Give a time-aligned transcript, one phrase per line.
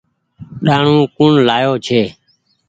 [0.65, 2.01] ڏآڻو ڪوڻ لآيو ڇي۔